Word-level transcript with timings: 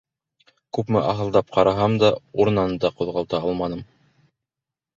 Күпме 0.77 1.03
аһылдап 1.09 1.53
ҡараһам 1.59 1.99
да, 2.05 2.11
урынынан 2.39 2.75
да 2.87 2.93
ҡуҙғалта 2.99 3.45
алманым. 3.51 3.87